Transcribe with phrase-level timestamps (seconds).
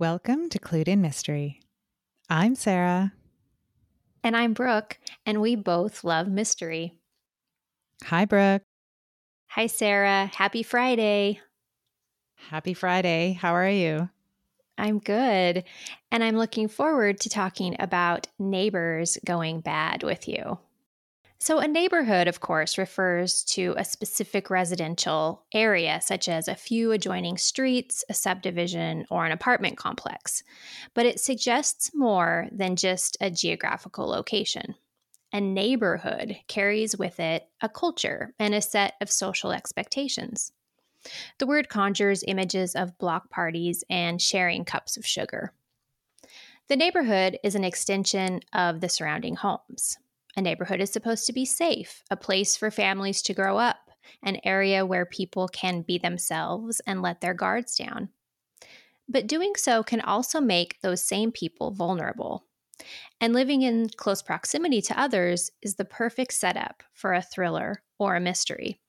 [0.00, 1.60] Welcome to Clued in Mystery.
[2.28, 3.12] I'm Sarah.
[4.24, 6.94] And I'm Brooke, and we both love mystery.
[8.06, 8.62] Hi, Brooke.
[9.50, 10.32] Hi, Sarah.
[10.34, 11.40] Happy Friday.
[12.34, 13.38] Happy Friday.
[13.40, 14.10] How are you?
[14.76, 15.62] I'm good.
[16.10, 20.58] And I'm looking forward to talking about neighbors going bad with you.
[21.38, 26.92] So, a neighborhood, of course, refers to a specific residential area, such as a few
[26.92, 30.42] adjoining streets, a subdivision, or an apartment complex.
[30.94, 34.74] But it suggests more than just a geographical location.
[35.32, 40.52] A neighborhood carries with it a culture and a set of social expectations.
[41.38, 45.52] The word conjures images of block parties and sharing cups of sugar.
[46.68, 49.98] The neighborhood is an extension of the surrounding homes.
[50.36, 53.90] A neighborhood is supposed to be safe, a place for families to grow up,
[54.22, 58.08] an area where people can be themselves and let their guards down.
[59.08, 62.44] But doing so can also make those same people vulnerable.
[63.20, 68.16] And living in close proximity to others is the perfect setup for a thriller or
[68.16, 68.80] a mystery.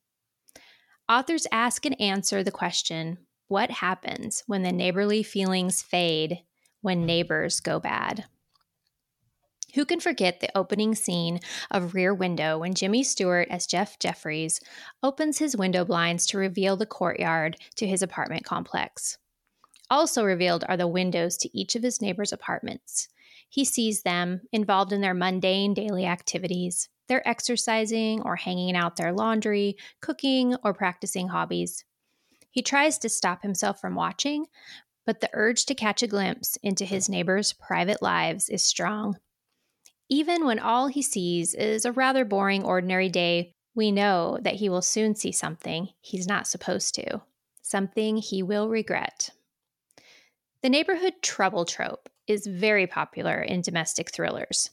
[1.07, 6.39] Authors ask and answer the question what happens when the neighborly feelings fade
[6.81, 8.25] when neighbors go bad?
[9.75, 14.61] Who can forget the opening scene of Rear Window when Jimmy Stewart, as Jeff Jefferies,
[15.03, 19.17] opens his window blinds to reveal the courtyard to his apartment complex?
[19.89, 23.09] Also revealed are the windows to each of his neighbors' apartments.
[23.49, 26.87] He sees them involved in their mundane daily activities.
[27.09, 31.83] They're exercising or hanging out their laundry, cooking, or practicing hobbies.
[32.49, 34.45] He tries to stop himself from watching,
[35.05, 39.17] but the urge to catch a glimpse into his neighbors' private lives is strong.
[40.09, 44.69] Even when all he sees is a rather boring, ordinary day, we know that he
[44.69, 47.21] will soon see something he's not supposed to,
[47.61, 49.31] something he will regret.
[50.61, 54.69] The neighborhood trouble trope is very popular in domestic thrillers.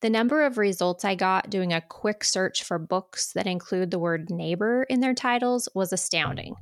[0.00, 3.98] The number of results I got doing a quick search for books that include the
[3.98, 6.56] word neighbor in their titles was astounding.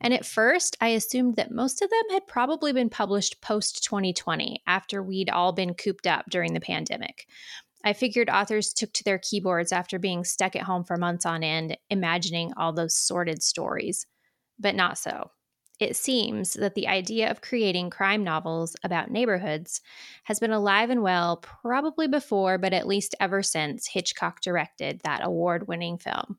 [0.00, 4.62] And at first, I assumed that most of them had probably been published post 2020
[4.66, 7.26] after we'd all been cooped up during the pandemic.
[7.84, 11.42] I figured authors took to their keyboards after being stuck at home for months on
[11.42, 14.06] end, imagining all those sordid stories.
[14.58, 15.30] But not so.
[15.78, 19.80] It seems that the idea of creating crime novels about neighborhoods
[20.24, 25.24] has been alive and well probably before, but at least ever since Hitchcock directed that
[25.24, 26.38] award winning film.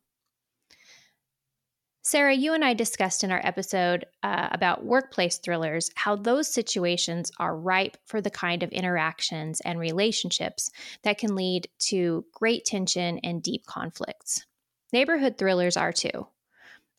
[2.01, 7.29] Sarah, you and I discussed in our episode uh, about workplace thrillers how those situations
[7.39, 10.69] are ripe for the kind of interactions and relationships
[11.03, 14.45] that can lead to great tension and deep conflicts.
[14.93, 16.27] Neighborhood thrillers are too.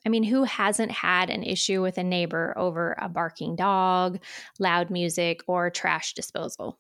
[0.05, 4.23] I mean, who hasn't had an issue with a neighbor over a barking dog,
[4.59, 6.79] loud music, or trash disposal?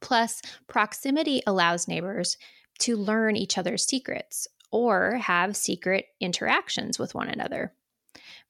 [0.00, 2.36] Plus, proximity allows neighbors
[2.80, 7.72] to learn each other's secrets, or have secret interactions with one another.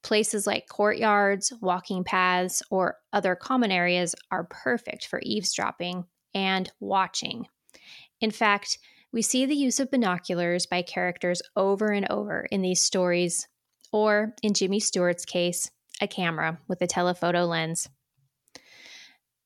[0.03, 7.47] Places like courtyards, walking paths, or other common areas are perfect for eavesdropping and watching.
[8.21, 8.79] In fact,
[9.13, 13.47] we see the use of binoculars by characters over and over in these stories,
[13.93, 17.89] or in Jimmy Stewart's case, a camera with a telephoto lens.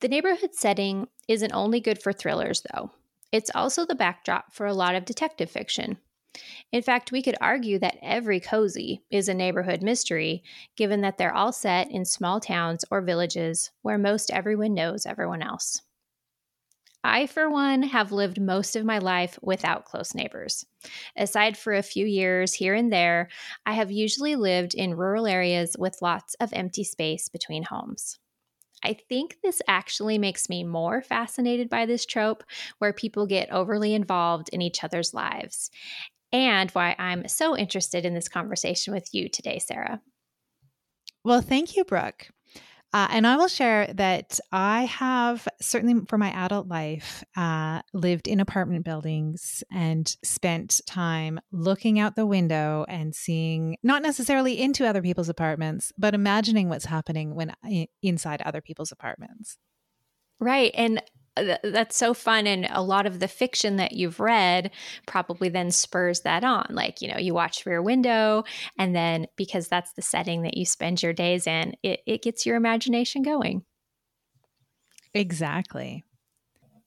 [0.01, 2.93] The neighborhood setting isn't only good for thrillers, though.
[3.33, 5.99] It's also the backdrop for a lot of detective fiction.
[6.73, 10.43] In fact, we could argue that every cozy is a neighborhood mystery,
[10.77, 15.43] given that they're all set in small towns or villages where most everyone knows everyone
[15.43, 15.83] else.
[17.05, 20.67] I, for one, have lived most of my life without close neighbors.
[21.17, 23.29] Aside for a few years here and there,
[23.65, 28.19] I have usually lived in rural areas with lots of empty space between homes.
[28.85, 32.45] I think this actually makes me more fascinated by this trope
[32.79, 35.71] where people get overly involved in each other's lives
[36.33, 40.01] and why I'm so interested in this conversation with you today, Sarah.
[41.25, 42.29] Well, thank you, Brooke.
[42.93, 48.29] Uh, and I will share that I have certainly for my adult life uh, lived
[48.29, 54.87] in apartment buildings and spent time looking out the window and seeing not necessarily into
[54.87, 57.53] other people's apartments, but imagining what's happening when
[58.03, 59.59] inside other people's apartments.
[60.39, 60.71] Right.
[60.75, 61.03] And
[61.63, 64.71] that's so fun and a lot of the fiction that you've read
[65.07, 68.45] probably then spurs that on like you know you watch rear window
[68.79, 72.47] and then because that's the setting that you spend your days in it, it gets
[72.47, 73.65] your imagination going.
[75.15, 76.05] Exactly.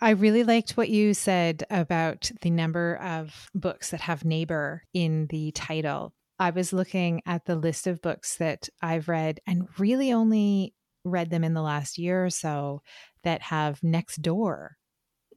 [0.02, 5.28] I really liked what you said about the number of books that have neighbor in
[5.28, 6.14] the title.
[6.40, 10.74] I was looking at the list of books that i've read and really only
[11.10, 12.82] read them in the last year or so
[13.24, 14.78] that have next door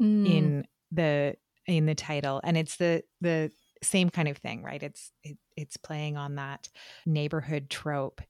[0.00, 0.26] Mm.
[0.26, 1.34] in the
[1.66, 3.50] in the title and it's the the
[3.82, 6.68] same kind of thing right it's it, it's playing on that
[7.04, 8.22] neighborhood trope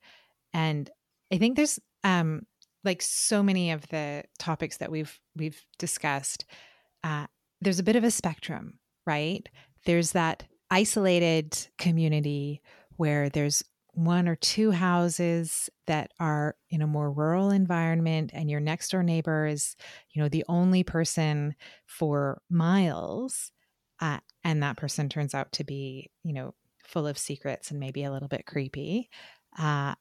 [0.53, 0.91] and
[1.33, 2.43] i think there's um
[2.85, 6.45] like so many of the topics that we've we've discussed
[7.05, 7.27] uh
[7.61, 9.49] there's a bit of a spectrum right
[9.87, 12.61] there's that isolated community
[12.97, 13.63] where there's
[13.95, 19.03] one or two houses that are in a more rural environment and your next door
[19.03, 19.77] neighbor is
[20.11, 21.55] you know the only person
[21.87, 23.53] for miles
[24.01, 26.55] uh, and that person turns out to be you know
[26.85, 29.11] full of secrets and maybe a little bit creepy
[29.59, 29.95] uh,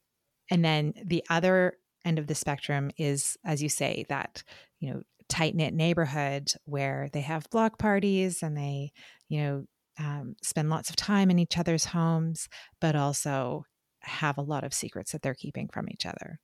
[0.49, 1.73] and then the other
[2.05, 4.43] end of the spectrum is as you say that
[4.79, 8.91] you know tight knit neighborhood where they have block parties and they
[9.27, 9.65] you know
[9.99, 12.47] um, spend lots of time in each other's homes
[12.79, 13.65] but also
[14.01, 16.39] have a lot of secrets that they're keeping from each other.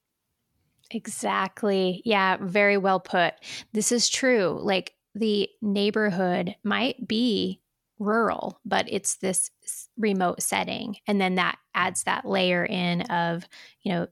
[0.91, 2.01] Exactly.
[2.05, 3.33] Yeah, very well put.
[3.73, 4.59] This is true.
[4.61, 7.61] Like the neighborhood might be
[7.99, 9.49] rural, but it's this
[9.97, 10.97] remote setting.
[11.07, 13.47] And then that adds that layer in of,
[13.81, 14.07] you know,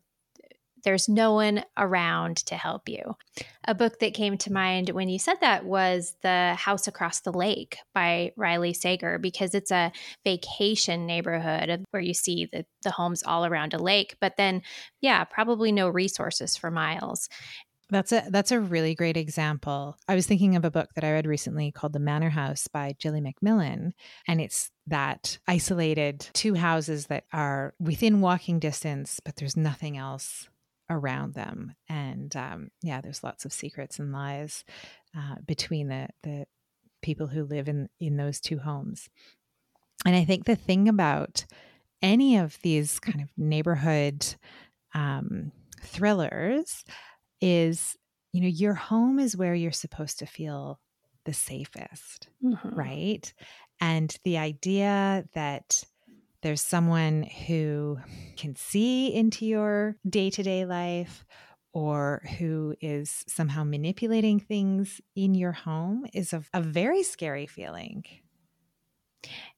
[0.85, 3.17] there's no one around to help you.
[3.67, 7.33] A book that came to mind when you said that was The House Across the
[7.33, 9.91] Lake by Riley Sager, because it's a
[10.23, 14.61] vacation neighborhood where you see the, the homes all around a lake, but then,
[15.01, 17.27] yeah, probably no resources for miles.
[17.89, 19.95] That's a that's a really great example.
[20.07, 22.95] I was thinking of a book that I read recently called The Manor House by
[22.99, 23.93] Gilly Macmillan,
[24.27, 30.49] and it's that isolated two houses that are within walking distance, but there's nothing else
[30.89, 31.75] around them.
[31.89, 34.63] And um, yeah, there's lots of secrets and lies
[35.17, 36.45] uh, between the the
[37.01, 39.09] people who live in in those two homes.
[40.05, 41.45] And I think the thing about
[42.01, 44.35] any of these kind of neighborhood
[44.93, 45.51] um,
[45.81, 46.83] thrillers
[47.41, 47.95] is,
[48.31, 50.79] you know, your home is where you're supposed to feel
[51.25, 52.69] the safest, mm-hmm.
[52.69, 53.33] right?
[53.81, 55.83] And the idea that
[56.41, 57.97] there's someone who
[58.37, 61.25] can see into your day to day life
[61.73, 68.03] or who is somehow manipulating things in your home is a, a very scary feeling.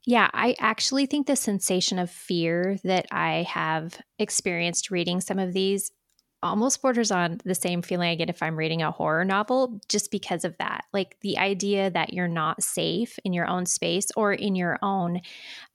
[0.05, 5.53] Yeah, I actually think the sensation of fear that I have experienced reading some of
[5.53, 5.91] these
[6.43, 10.11] almost borders on the same feeling I get if I'm reading a horror novel, just
[10.11, 10.85] because of that.
[10.93, 15.21] Like the idea that you're not safe in your own space or in your own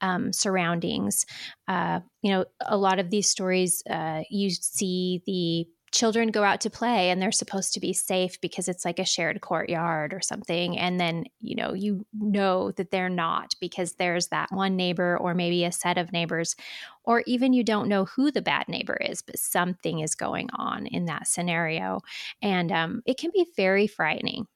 [0.01, 1.27] um, surroundings.
[1.69, 6.61] Uh, you know, a lot of these stories, uh, you see the children go out
[6.63, 10.21] to play and they're supposed to be safe because it's like a shared courtyard or
[10.21, 10.79] something.
[10.79, 15.35] And then you know you know that they're not because there's that one neighbor or
[15.35, 16.57] maybe a set of neighbors
[17.05, 20.87] or even you don't know who the bad neighbor is but something is going on
[20.87, 22.01] in that scenario.
[22.41, 24.47] And um, it can be very frightening.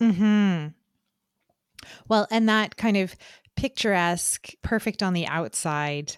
[0.00, 0.68] Hmm
[2.08, 3.14] well and that kind of
[3.56, 6.16] picturesque perfect on the outside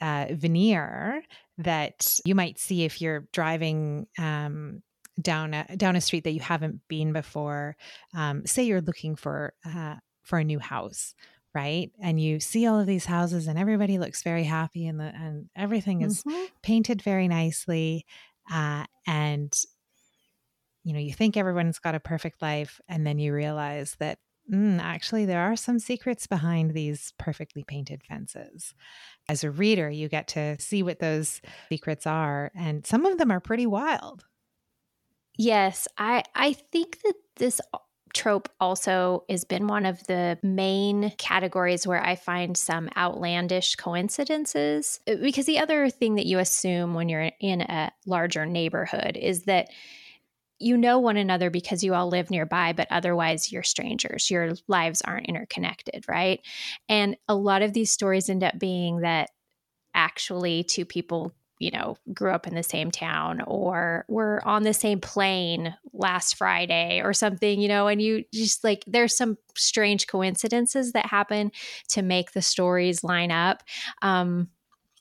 [0.00, 1.22] uh, veneer
[1.58, 4.82] that you might see if you're driving um,
[5.20, 7.76] down a, down a street that you haven't been before.
[8.14, 11.14] Um, say you're looking for uh, for a new house,
[11.54, 11.90] right?
[12.00, 15.48] And you see all of these houses, and everybody looks very happy, and the and
[15.56, 16.44] everything is mm-hmm.
[16.62, 18.06] painted very nicely,
[18.52, 19.52] uh, and
[20.84, 24.18] you know you think everyone's got a perfect life, and then you realize that
[24.50, 28.74] mm, actually, there are some secrets behind these perfectly painted fences.
[29.28, 31.40] As a reader, you get to see what those
[31.70, 34.24] secrets are, and some of them are pretty wild.
[35.36, 37.60] Yes, I I think that this
[38.14, 44.98] trope also has been one of the main categories where I find some outlandish coincidences.
[45.06, 49.44] Uh, because the other thing that you assume when you're in a larger neighborhood is
[49.44, 49.68] that
[50.58, 54.30] you know one another because you all live nearby, but otherwise you're strangers.
[54.30, 56.40] Your lives aren't interconnected, right?
[56.88, 59.30] And a lot of these stories end up being that
[59.94, 64.74] actually two people, you know, grew up in the same town or were on the
[64.74, 70.06] same plane last Friday or something, you know, and you just like there's some strange
[70.06, 71.50] coincidences that happen
[71.88, 73.62] to make the stories line up.
[74.02, 74.48] Um,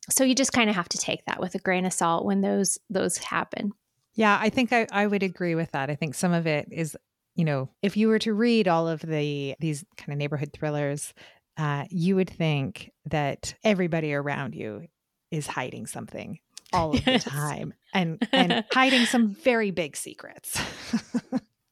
[0.10, 2.42] so you just kind of have to take that with a grain of salt when
[2.42, 3.74] those those happen.
[4.18, 5.92] Yeah, I think I, I would agree with that.
[5.92, 6.98] I think some of it is,
[7.36, 11.14] you know, if you were to read all of the these kind of neighborhood thrillers,
[11.56, 14.88] uh, you would think that everybody around you
[15.30, 16.40] is hiding something
[16.74, 17.24] all of yes.
[17.24, 20.60] the time and and hiding some very big secrets.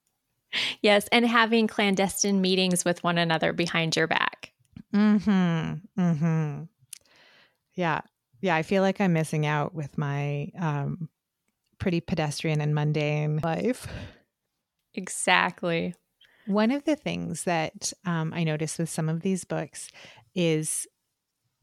[0.81, 4.51] yes, and having clandestine meetings with one another behind your back.
[4.93, 5.99] Mm-hmm.
[5.99, 6.63] Mm-hmm.
[7.73, 8.01] Yeah.
[8.39, 11.09] Yeah, I feel like I'm missing out with my um
[11.79, 13.87] pretty pedestrian and mundane life.
[14.93, 15.93] Exactly.
[16.47, 19.89] One of the things that um, I noticed with some of these books
[20.35, 20.87] is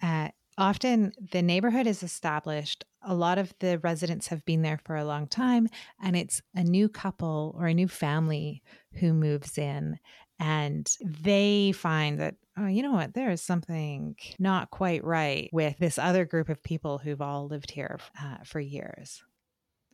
[0.03, 0.29] uh,
[0.59, 2.85] often the neighborhood is established.
[3.03, 5.69] A lot of the residents have been there for a long time,
[6.03, 8.63] and it's a new couple or a new family
[8.95, 9.99] who moves in.
[10.39, 15.79] And they find that, oh, you know what, there is something not quite right with
[15.79, 19.23] this other group of people who've all lived here uh, for years.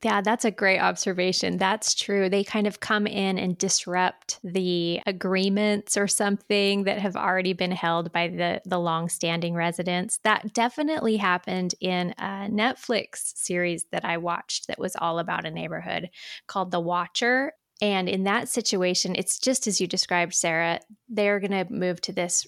[0.05, 1.57] Yeah, that's a great observation.
[1.57, 2.29] That's true.
[2.29, 7.73] They kind of come in and disrupt the agreements or something that have already been
[7.73, 10.21] held by the the long-standing residents.
[10.23, 15.51] That definitely happened in a Netflix series that I watched that was all about a
[15.51, 16.11] neighborhood
[16.47, 17.53] called The Watcher.
[17.81, 20.81] And in that situation, it's just as you described, Sarah.
[21.09, 22.47] They're going to move to this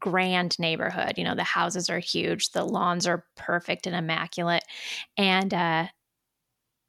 [0.00, 1.14] grand neighborhood.
[1.16, 4.64] You know, the houses are huge, the lawns are perfect and immaculate.
[5.16, 5.86] And uh,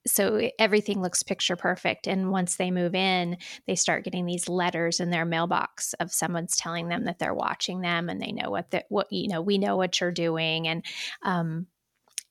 [0.08, 5.00] so everything looks picture perfect and once they move in they start getting these letters
[5.00, 8.70] in their mailbox of someone's telling them that they're watching them and they know what
[8.72, 10.86] the what you know we know what you're doing and
[11.24, 11.66] um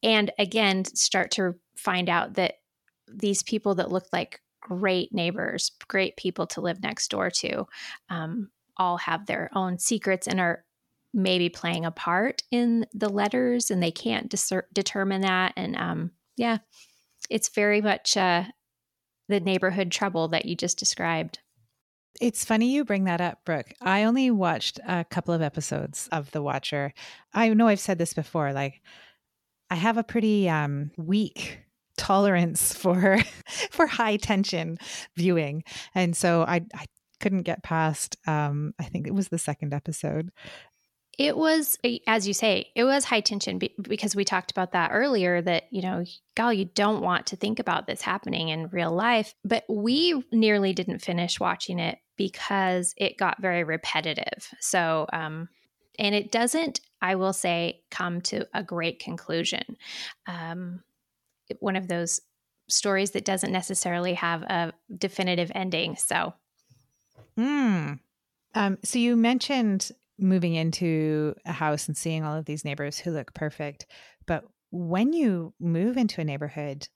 [0.02, 2.54] and again start to find out that
[3.08, 7.66] these people that look like great neighbors great people to live next door to
[8.08, 10.64] um, all have their own secrets and are
[11.12, 16.10] maybe playing a part in the letters and they can't discer- determine that and um
[16.36, 16.58] yeah
[17.30, 18.44] it's very much uh,
[19.28, 21.38] the neighborhood trouble that you just described.
[22.20, 23.72] It's funny you bring that up, Brooke.
[23.80, 26.92] I only watched a couple of episodes of The Watcher.
[27.32, 28.52] I know I've said this before.
[28.52, 28.82] Like,
[29.68, 31.60] I have a pretty um, weak
[31.96, 33.18] tolerance for
[33.70, 34.78] for high tension
[35.16, 35.64] viewing,
[35.94, 36.86] and so I, I
[37.20, 38.16] couldn't get past.
[38.26, 40.30] Um, I think it was the second episode,
[41.18, 45.40] it was, as you say, it was high tension because we talked about that earlier
[45.42, 46.04] that, you know,
[46.34, 49.34] gal, you don't want to think about this happening in real life.
[49.44, 54.48] But we nearly didn't finish watching it because it got very repetitive.
[54.60, 55.48] So, um,
[55.98, 59.76] and it doesn't, I will say, come to a great conclusion.
[60.26, 60.82] Um,
[61.60, 62.20] one of those
[62.68, 65.96] stories that doesn't necessarily have a definitive ending.
[65.96, 66.34] So,
[67.36, 67.92] hmm.
[68.54, 73.10] Um, so you mentioned moving into a house and seeing all of these neighbors who
[73.10, 73.86] look perfect.
[74.26, 76.88] But when you move into a neighborhood,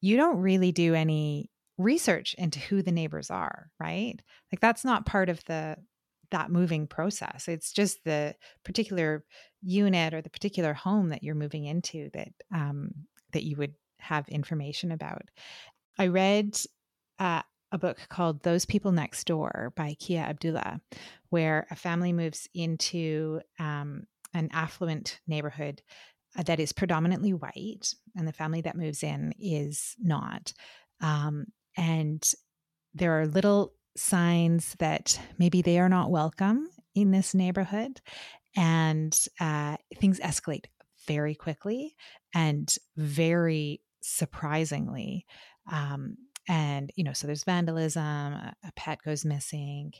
[0.00, 4.20] you don't really do any research into who the neighbors are, right?
[4.52, 5.76] Like that's not part of the
[6.30, 7.48] that moving process.
[7.48, 8.34] It's just the
[8.64, 9.24] particular
[9.62, 12.92] unit or the particular home that you're moving into that um,
[13.32, 15.22] that you would have information about.
[15.98, 16.58] I read
[17.18, 20.80] uh, a book called Those People Next Door by Kia Abdullah,
[21.30, 25.82] where a family moves into um, an affluent neighborhood
[26.38, 30.52] uh, that is predominantly white, and the family that moves in is not.
[31.00, 31.46] Um,
[31.76, 32.32] and
[32.94, 38.00] there are little signs that maybe they are not welcome in this neighborhood,
[38.56, 40.66] and uh, things escalate
[41.06, 41.94] very quickly
[42.34, 45.26] and very surprisingly.
[45.70, 46.16] Um,
[46.48, 49.92] and you know so there's vandalism a, pet goes missing.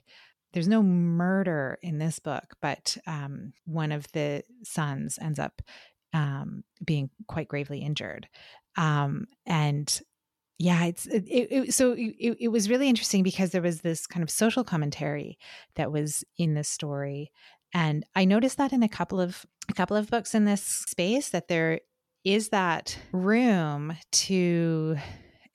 [0.53, 5.63] There's no murder in this book but um, one of the sons ends up
[6.13, 8.29] um, being quite gravely injured.
[8.77, 10.01] Um, and
[10.61, 14.23] yeah it's it, it, so it, it was really interesting because there was this kind
[14.23, 15.39] of social commentary
[15.75, 17.33] that was in this story
[17.73, 21.31] and i noticed that in a couple of a couple of books in this space
[21.31, 21.81] that there
[22.25, 24.99] is that room to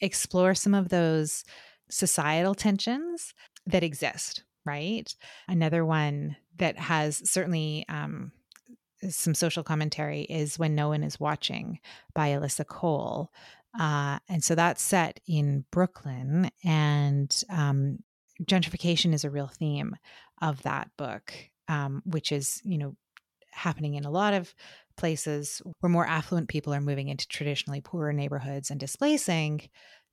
[0.01, 1.43] explore some of those
[1.89, 3.33] societal tensions
[3.65, 5.13] that exist, right?
[5.47, 8.31] Another one that has certainly um,
[9.09, 11.79] some social commentary is When No One Is Watching
[12.13, 13.31] by Alyssa Cole.
[13.79, 17.99] Uh, and so that's set in Brooklyn, and um,
[18.43, 19.97] gentrification is a real theme
[20.41, 21.33] of that book,
[21.67, 22.95] um, which is, you know,
[23.55, 24.53] happening in a lot of
[24.97, 29.61] places where more affluent people are moving into traditionally poorer neighborhoods and displacing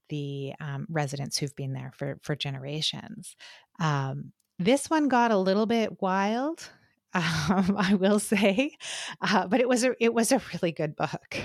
[0.09, 3.37] the um, residents who've been there for for generations.
[3.81, 6.69] Um, this one got a little bit wild,
[7.15, 8.77] um, I will say,
[9.21, 11.37] uh, but it was a it was a really good book.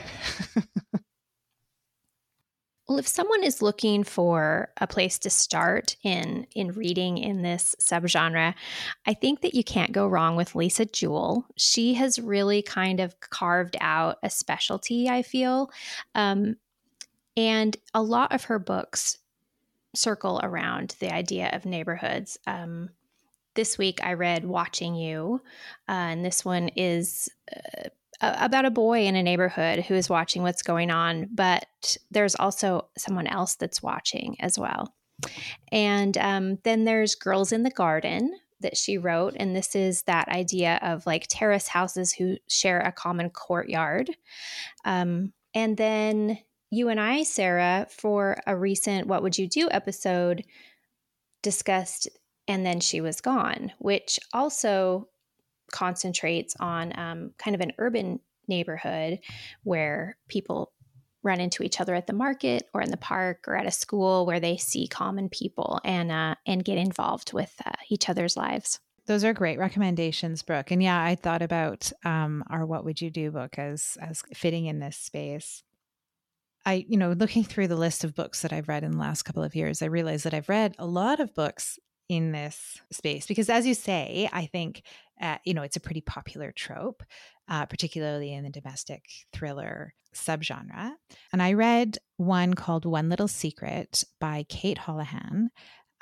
[2.88, 7.76] Well, if someone is looking for a place to start in in reading in this
[7.82, 8.54] subgenre,
[9.06, 11.46] I think that you can't go wrong with Lisa Jewell.
[11.58, 15.10] She has really kind of carved out a specialty.
[15.10, 15.70] I feel,
[16.16, 16.56] um,
[17.36, 19.18] and a lot of her books
[19.94, 22.40] circle around the idea of neighborhoods.
[22.48, 22.90] Um,
[23.56, 25.42] this week I read Watching You,
[25.90, 27.90] uh, and this one is uh,
[28.22, 32.88] about a boy in a neighborhood who is watching what's going on, but there's also
[32.98, 34.94] someone else that's watching as well.
[35.72, 39.36] And um, then there's Girls in the Garden that she wrote.
[39.38, 44.10] And this is that idea of like terrace houses who share a common courtyard.
[44.84, 50.44] Um, and then you and I, Sarah, for a recent What Would You Do episode,
[51.44, 52.10] discussed
[52.48, 55.08] And Then She Was Gone, which also
[55.72, 59.20] concentrates on um, kind of an urban neighborhood
[59.64, 60.72] where people
[61.24, 64.26] run into each other at the market or in the park or at a school
[64.26, 68.80] where they see common people and uh, and get involved with uh, each other's lives.
[69.06, 70.72] Those are great recommendations, Brooke.
[70.72, 74.66] And yeah, I thought about um, our "What Would You Do" book as as fitting
[74.66, 75.64] in this space.
[76.66, 79.24] I, you know, looking through the list of books that I've read in the last
[79.24, 83.28] couple of years, I realized that I've read a lot of books in this space
[83.28, 84.84] because, as you say, I think
[85.22, 87.04] uh, you know it's a pretty popular trope,
[87.50, 90.94] uh, particularly in the domestic thriller subgenre.
[91.32, 95.50] And I read one called One Little Secret by Kate Holahan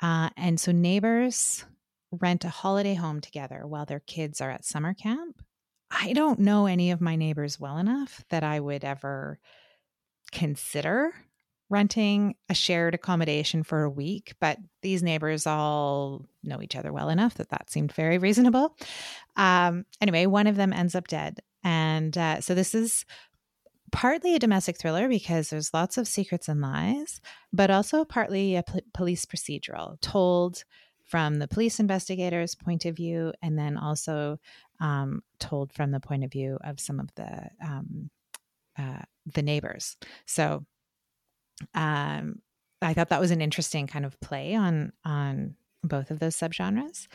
[0.00, 1.64] Uh, and so neighbors
[2.12, 5.42] rent a holiday home together while their kids are at summer camp.
[5.90, 9.38] I don't know any of my neighbors well enough that I would ever
[10.32, 11.12] consider
[11.68, 17.08] renting a shared accommodation for a week, but these neighbors all know each other well
[17.08, 18.76] enough that that seemed very reasonable.
[19.36, 21.40] Um, anyway, one of them ends up dead.
[21.64, 23.04] And uh, so this is
[23.90, 27.20] partly a domestic thriller because there's lots of secrets and lies,
[27.52, 30.64] but also partly a p- police procedural told
[31.04, 34.38] from the police investigator's point of view, and then also
[34.80, 38.10] um, told from the point of view of some of the um,
[38.78, 39.02] uh,
[39.34, 39.96] the neighbors.
[40.26, 40.64] So
[41.74, 42.40] um,
[42.82, 47.06] I thought that was an interesting kind of play on on both of those subgenres.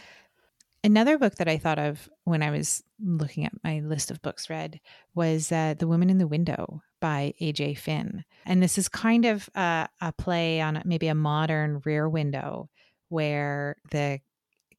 [0.84, 4.50] Another book that I thought of when I was looking at my list of books
[4.50, 4.80] read
[5.14, 7.76] was uh, The Woman in the Window by A.J.
[7.76, 8.24] Finn.
[8.48, 12.70] And this is kind of a, a play on maybe a modern rear window
[13.10, 14.22] where the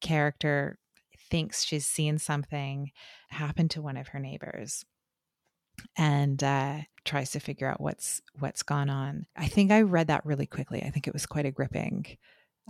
[0.01, 0.79] character
[1.31, 2.91] thinks she's seen something
[3.29, 4.85] happen to one of her neighbors
[5.97, 9.27] and uh, tries to figure out what's what's gone on.
[9.37, 10.83] I think I read that really quickly.
[10.83, 12.07] I think it was quite a gripping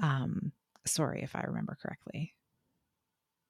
[0.02, 0.52] um,
[0.86, 2.34] story, if I remember correctly.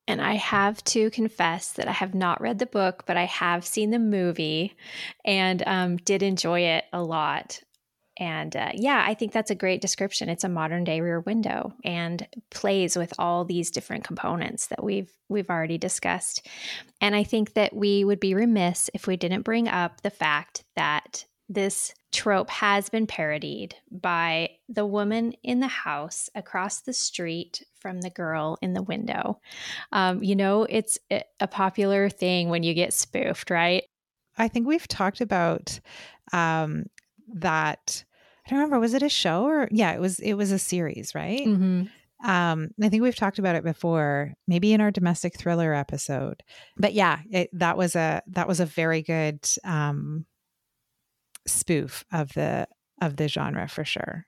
[0.09, 3.65] And I have to confess that I have not read the book, but I have
[3.65, 4.77] seen the movie
[5.25, 7.63] and um, did enjoy it a lot.
[8.19, 10.29] And uh, yeah, I think that's a great description.
[10.29, 15.11] It's a modern day rear window and plays with all these different components that we've
[15.29, 16.47] we've already discussed.
[17.01, 20.65] And I think that we would be remiss if we didn't bring up the fact
[20.77, 27.63] that this trope has been parodied by the woman in the house across the street
[27.75, 29.41] from the girl in the window.
[29.91, 33.85] Um, you know, it's a popular thing when you get spoofed, right?
[34.37, 35.81] I think we've talked about
[36.33, 36.87] um,
[37.35, 38.05] that.
[38.47, 38.81] I don't remember.
[38.81, 39.93] Was it a show or yeah?
[39.93, 40.19] It was.
[40.19, 41.47] It was a series, right?
[41.47, 41.85] Mm-hmm.
[42.25, 46.43] Um, I think we've talked about it before, maybe in our domestic thriller episode.
[46.77, 50.27] But yeah, it, that was a that was a very good um,
[51.47, 52.69] spoof of the
[53.01, 54.27] of the genre for sure.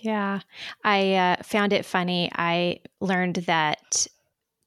[0.00, 0.40] Yeah,
[0.82, 2.30] I uh, found it funny.
[2.34, 4.06] I learned that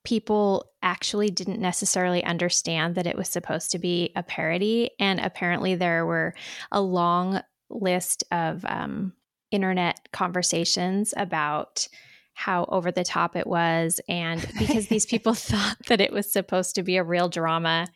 [0.04, 5.74] people actually didn't necessarily understand that it was supposed to be a parody, and apparently
[5.74, 6.36] there were
[6.72, 7.42] a long
[7.74, 9.14] list of um,
[9.52, 11.88] internet conversations about
[12.36, 16.76] how over the top it was and because these people thought that it was supposed
[16.76, 17.88] to be a real drama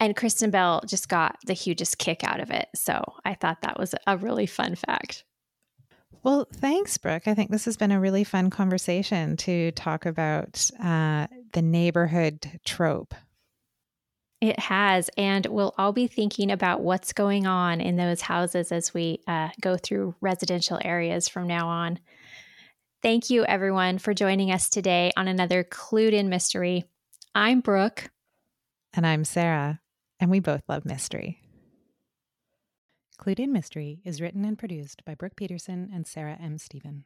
[0.00, 2.68] and Kristen Bell just got the hugest kick out of it.
[2.74, 5.24] So I thought that was a really fun fact.
[6.22, 7.28] Well, thanks, Brooke.
[7.28, 12.60] I think this has been a really fun conversation to talk about uh, the neighborhood
[12.64, 13.14] trope.
[14.44, 15.08] It has.
[15.16, 19.48] And we'll all be thinking about what's going on in those houses as we uh,
[19.60, 21.98] go through residential areas from now on.
[23.02, 26.84] Thank you, everyone, for joining us today on another Clued In Mystery.
[27.34, 28.10] I'm Brooke.
[28.92, 29.80] And I'm Sarah
[30.20, 31.40] and we both love mystery.
[33.18, 36.58] Clued in Mystery is written and produced by Brooke Peterson and Sarah M.
[36.58, 37.04] Stephen.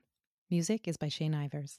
[0.50, 1.78] Music is by Shane Ivers.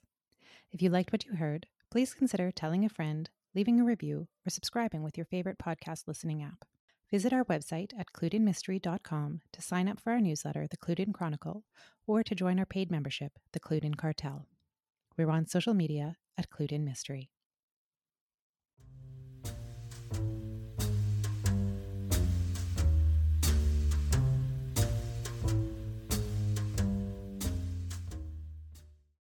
[0.72, 4.50] If you liked what you heard, please consider telling a friend, leaving a review, or
[4.50, 6.66] subscribing with your favorite podcast listening app.
[7.12, 11.64] Visit our website at cluedinmystery.com to sign up for our newsletter, The Clued In Chronicle,
[12.06, 14.46] or to join our paid membership, The Clued In Cartel.
[15.18, 17.32] We're on social media at Clued In Mystery.